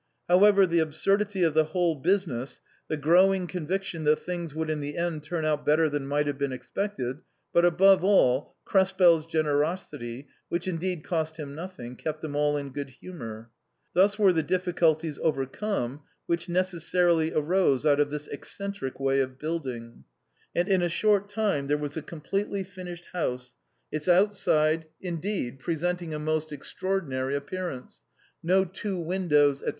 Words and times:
However, 0.27 0.65
the 0.65 0.79
absurdity 0.79 1.43
of 1.43 1.53
the 1.53 1.65
whole 1.65 1.93
business, 1.93 2.59
the 2.87 2.97
growing 2.97 3.45
conviction 3.45 4.03
that 4.05 4.15
things 4.17 4.55
would 4.55 4.67
in 4.67 4.79
the 4.81 4.97
end 4.97 5.23
turn 5.23 5.45
out 5.45 5.63
better 5.63 5.91
than 5.91 6.07
might 6.07 6.25
have 6.25 6.39
been 6.39 6.51
expected, 6.51 7.17
but 7.53 7.65
above 7.65 8.03
all, 8.03 8.55
Krespel's 8.65 9.27
generosity— 9.27 10.27
which 10.49 10.67
indeed 10.67 11.03
cost 11.03 11.37
him 11.37 11.53
nothing— 11.53 11.95
kept 11.95 12.21
them 12.21 12.35
all 12.35 12.57
in 12.57 12.71
good 12.71 12.89
humour. 12.89 13.51
Thus 13.93 14.17
were 14.17 14.33
the 14.33 14.41
difficulties 14.41 15.19
overcome 15.21 16.01
which 16.25 16.49
necessarily 16.49 17.31
arose 17.31 17.85
out 17.85 17.99
of 17.99 18.09
this 18.09 18.27
eccentric 18.29 18.99
way 18.99 19.19
of 19.19 19.37
building, 19.37 20.05
and 20.55 20.67
in 20.67 20.81
a 20.81 20.89
short 20.89 21.29
time 21.29 21.67
there 21.67 21.77
was 21.77 21.95
a 21.95 22.01
completely 22.01 22.63
finished 22.63 23.09
house, 23.13 23.55
its 23.91 24.07
outside. 24.07 24.81
4 24.81 24.81
THE 24.81 24.81
CREMONA 24.81 24.91
VIOLIN. 24.99 25.13
indeed, 25.45 25.59
presenting 25.59 26.13
a 26.15 26.17
most 26.17 26.51
extraordinary 26.51 27.35
appearance, 27.35 28.01
no 28.41 28.65
two 28.65 28.99
windows, 28.99 29.59
&c. 29.59 29.67